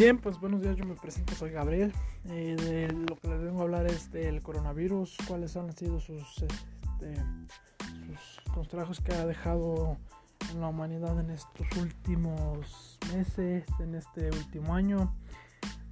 Bien, 0.00 0.16
pues 0.16 0.40
buenos 0.40 0.62
días, 0.62 0.76
yo 0.76 0.86
me 0.86 0.94
presento, 0.94 1.34
soy 1.34 1.50
Gabriel. 1.50 1.92
Eh, 2.30 2.56
de 2.56 2.90
lo 2.90 3.16
que 3.16 3.28
les 3.28 3.38
vengo 3.38 3.60
a 3.60 3.64
hablar 3.64 3.84
es 3.84 4.10
del 4.10 4.42
coronavirus, 4.42 5.18
cuáles 5.28 5.54
han 5.58 5.76
sido 5.76 6.00
sus, 6.00 6.42
este, 6.42 7.22
sus, 8.54 9.00
que 9.00 9.12
ha 9.12 9.26
dejado 9.26 9.98
en 10.52 10.62
la 10.62 10.68
humanidad 10.68 11.20
en 11.20 11.28
estos 11.28 11.66
últimos 11.76 12.98
meses, 13.12 13.66
en 13.78 13.94
este 13.94 14.30
último 14.30 14.74
año. 14.74 15.14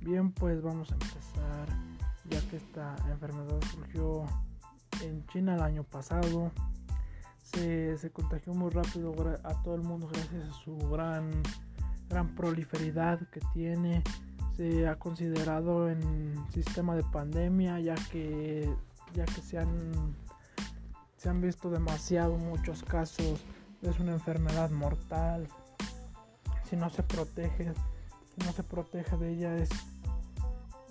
Bien, 0.01 0.33
pues 0.33 0.63
vamos 0.63 0.91
a 0.91 0.95
empezar, 0.95 1.69
ya 2.31 2.41
que 2.49 2.57
esta 2.57 2.97
enfermedad 3.11 3.61
surgió 3.71 4.25
en 5.05 5.27
China 5.27 5.55
el 5.55 5.61
año 5.61 5.85
pasado. 5.85 6.51
Se 7.43 8.11
contagió 8.15 8.55
muy 8.55 8.71
rápido 8.71 9.15
a 9.45 9.63
todo 9.63 9.75
el 9.75 9.83
mundo 9.83 10.09
gracias 10.09 10.49
a 10.49 10.53
su 10.55 10.79
gran 10.89 11.43
gran 12.09 12.35
proliferidad 12.35 13.21
que 13.31 13.41
tiene. 13.53 14.03
Se 14.57 14.89
ha 14.89 14.99
considerado 14.99 15.89
en 15.89 16.35
sistema 16.51 16.97
de 16.97 17.05
pandemia 17.05 17.79
ya 17.81 17.95
que, 18.11 18.69
ya 19.15 19.25
que 19.25 19.41
se, 19.41 19.59
han, 19.59 20.17
se 21.17 21.29
han 21.29 21.41
visto 21.41 21.71
demasiado 21.71 22.37
muchos 22.37 22.83
casos. 22.83 23.41
Es 23.83 24.01
una 24.01 24.13
enfermedad 24.13 24.71
mortal. 24.71 25.47
Si 26.69 26.77
no 26.77 26.91
se 26.91 27.03
protege, 27.03 27.73
si 28.35 28.45
no 28.45 28.53
se 28.53 29.17
de 29.17 29.31
ella 29.31 29.57
es 29.57 29.71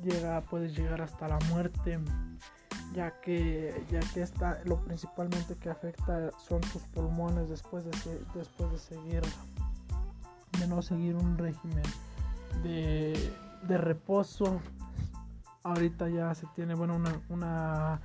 llega 0.03 0.41
puede 0.41 0.69
llegar 0.69 1.01
hasta 1.01 1.27
la 1.27 1.39
muerte 1.49 1.99
ya 2.93 3.19
que 3.21 3.83
ya 3.89 3.99
que 4.13 4.21
está 4.21 4.61
lo 4.65 4.77
principalmente 4.83 5.55
que 5.55 5.69
afecta 5.69 6.31
son 6.37 6.61
tus 6.61 6.83
pulmones 6.93 7.49
después 7.49 7.83
de 7.83 7.91
después 8.33 8.71
de 8.71 8.77
seguir 8.77 9.21
de 10.59 10.67
no 10.67 10.81
seguir 10.81 11.15
un 11.15 11.37
régimen 11.37 11.83
de, 12.63 13.77
reposo. 13.77 14.61
Ahorita 15.63 16.09
ya 16.09 16.33
se 16.33 16.45
tiene 16.55 16.75
bueno 16.75 16.95
una, 16.95 18.01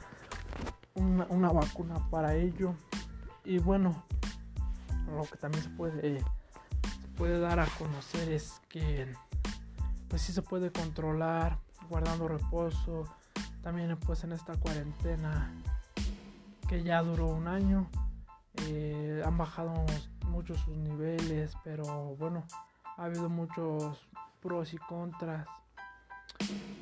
una, 0.95 1.27
una, 1.29 1.53
vacuna 1.53 2.09
para 2.11 2.35
ello. 2.35 2.75
Y 3.45 3.59
bueno, 3.59 4.05
lo 5.15 5.23
que 5.25 5.37
también 5.37 5.63
se 5.63 5.71
puede, 5.71 6.21
se 6.21 7.09
puede 7.17 7.39
dar 7.39 7.61
a 7.61 7.67
conocer 7.79 8.31
es 8.33 8.61
que 8.69 9.13
pues 10.09 10.23
sí 10.23 10.33
se 10.33 10.43
puede 10.43 10.73
controlar 10.73 11.59
guardando 11.89 12.29
reposo. 12.29 13.05
También 13.63 13.97
pues 13.99 14.25
en 14.25 14.33
esta 14.33 14.57
cuarentena 14.57 15.53
que 16.69 16.83
ya 16.83 17.03
duró 17.03 17.29
un 17.29 17.47
año 17.47 17.89
eh, 18.67 19.23
han 19.25 19.37
bajado 19.39 19.73
mucho 20.29 20.57
sus 20.57 20.77
niveles, 20.77 21.57
pero 21.65 22.17
bueno, 22.17 22.45
ha 22.97 23.05
habido 23.05 23.29
muchos 23.29 23.99
pros 24.41 24.75
y 24.75 24.79
contras. 24.79 25.47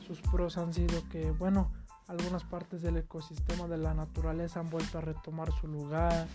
Sus 0.07 0.21
pros 0.23 0.59
han 0.59 0.73
sido 0.73 1.03
que, 1.09 1.31
bueno, 1.31 1.71
algunas 2.09 2.45
partes 2.45 2.83
del 2.83 2.97
ecosistema 2.97 3.69
de 3.69 3.79
la 3.79 3.95
naturaleza 3.95 4.61
han 4.61 4.71
vuelto 4.71 4.99
a 4.99 5.01
retomar 5.01 5.53
su 5.53 5.69
lugar. 5.69 6.27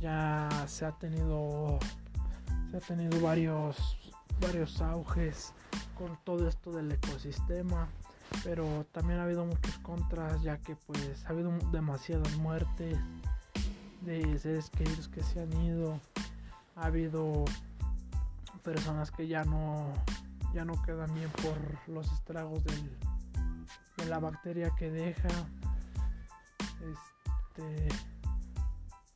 Ya 0.00 0.48
se 0.66 0.86
ha 0.86 0.92
tenido, 0.92 1.78
se 2.70 2.76
ha 2.78 2.80
tenido 2.80 3.20
varios, 3.20 4.12
varios 4.40 4.80
auges 4.80 5.52
con 5.98 6.18
todo 6.24 6.48
esto 6.48 6.72
del 6.72 6.90
ecosistema 6.92 7.88
pero 8.44 8.86
también 8.92 9.18
ha 9.18 9.24
habido 9.24 9.44
muchos 9.44 9.76
contras 9.78 10.42
ya 10.42 10.58
que 10.58 10.76
pues 10.76 11.24
ha 11.26 11.30
habido 11.30 11.52
demasiadas 11.72 12.36
muertes 12.36 12.96
de 14.02 14.38
seres 14.38 14.70
queridos 14.70 15.08
que 15.08 15.22
se 15.22 15.40
han 15.40 15.52
ido. 15.62 16.00
Ha 16.76 16.86
habido 16.86 17.44
personas 18.62 19.10
que 19.10 19.26
ya 19.26 19.44
no 19.44 19.92
ya 20.54 20.64
no 20.64 20.80
quedan 20.82 21.14
bien 21.14 21.30
por 21.42 21.88
los 21.88 22.10
estragos 22.12 22.64
de 22.64 24.06
la 24.06 24.18
bacteria 24.18 24.70
que 24.78 24.90
deja. 24.90 25.28
Este 26.80 27.88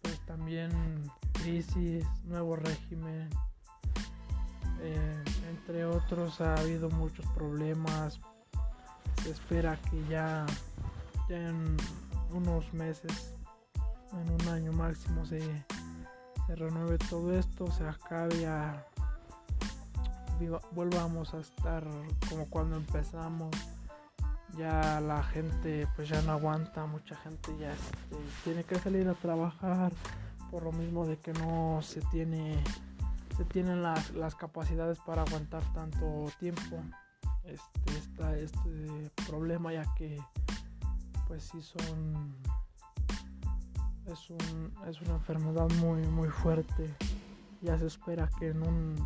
pues 0.03 0.21
también 0.27 0.71
crisis 1.33 2.07
nuevo 2.25 2.57
régimen 2.57 3.31
eh, 4.81 5.25
entre 5.49 5.87
otros 5.87 6.41
ha 6.41 6.55
habido 6.57 6.91
muchos 6.91 7.25
problemas. 7.29 8.21
Se 9.23 9.31
espera 9.31 9.81
que 9.91 10.05
ya 10.09 10.45
en 11.31 11.77
unos 12.33 12.73
meses 12.75 13.35
en 14.21 14.33
un 14.33 14.49
año 14.49 14.73
máximo 14.73 15.25
se 15.27 15.65
se 16.47 16.57
renueve 16.57 16.99
todo 16.99 17.33
esto, 17.33 17.71
se 17.73 17.87
acabe 17.87 18.47
a 18.47 18.87
volvamos 20.73 21.33
a 21.33 21.39
estar 21.39 21.85
como 22.29 22.47
cuando 22.51 22.77
empezamos. 22.77 23.51
Ya 24.59 25.01
la 25.01 25.23
gente 25.23 25.89
pues 25.97 26.09
ya 26.09 26.21
no 26.23 26.33
aguanta, 26.33 26.87
mucha 26.87 27.17
gente 27.17 27.57
ya 27.59 27.73
este, 27.73 28.17
tiene 28.45 28.65
que 28.65 28.79
salir 28.79 29.09
a 29.09 29.15
trabajar 29.15 29.93
por 30.51 30.63
lo 30.63 30.73
mismo 30.73 31.07
de 31.07 31.17
que 31.17 31.33
no 31.33 31.81
se 31.83 32.01
tiene 32.03 32.63
se 33.37 33.45
tienen 33.47 33.83
las, 33.83 34.13
las 34.13 34.37
capacidades 34.37 35.01
para 35.01 35.23
aguantar 35.23 35.63
tanto 35.73 36.31
tiempo 36.39 36.77
este, 37.43 37.99
está 37.99 38.37
este 38.37 39.11
problema 39.27 39.73
ya 39.73 39.93
que 39.97 40.23
pues 41.27 41.43
si 41.43 41.61
son 41.61 42.37
es, 44.07 44.31
un, 44.31 44.73
es 44.87 45.01
una 45.03 45.15
enfermedad 45.15 45.69
muy, 45.81 46.03
muy 46.07 46.29
fuerte. 46.29 46.95
Ya 47.61 47.79
se 47.79 47.87
espera 47.87 48.29
que 48.39 48.49
en, 48.49 48.63
un, 48.63 48.97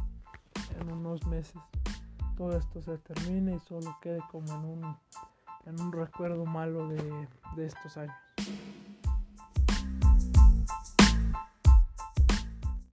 en 0.80 0.92
unos 0.92 1.26
meses 1.26 1.60
todo 2.36 2.56
esto 2.56 2.80
se 2.80 2.98
termine 2.98 3.56
y 3.56 3.60
solo 3.60 3.96
quede 4.00 4.20
como 4.30 4.52
en 4.52 4.64
un, 4.64 4.96
en 5.66 5.80
un 5.80 5.92
recuerdo 5.92 6.44
malo 6.44 6.88
de, 6.88 7.28
de 7.56 7.66
estos 7.66 7.96
años. 7.96 8.16